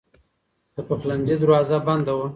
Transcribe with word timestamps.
د 0.75 0.77
پخلنځي 0.87 1.35
دروازه 1.41 1.77
بنده 1.87 2.11
وه. 2.17 2.27